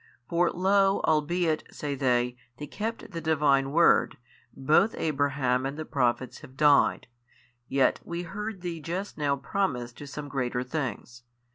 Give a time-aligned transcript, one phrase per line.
[0.27, 4.17] for lo albeit (say they) they kept the Divine word,
[4.51, 7.05] both Abraham and the Prophets have died,
[7.67, 11.21] yet we heard Thee just now promise to some greater things.